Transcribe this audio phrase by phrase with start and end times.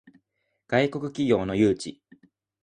[0.65, 1.99] 外国企業の誘致